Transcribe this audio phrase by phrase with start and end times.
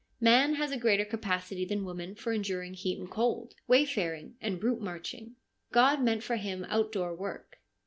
[0.19, 4.81] Man has a greater capacity than woman for enduring heat and cold, wayfaring and route
[4.81, 5.35] marching.
[5.71, 7.59] God meant for him outdoor work.